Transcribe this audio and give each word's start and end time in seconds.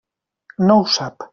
No 0.71 0.79
ho 0.85 0.89
sap. 0.97 1.29